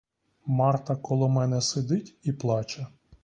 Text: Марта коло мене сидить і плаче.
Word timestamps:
Марта 0.45 0.95
коло 0.95 1.27
мене 1.29 1.61
сидить 1.61 2.15
і 2.23 2.31
плаче. 2.33 2.87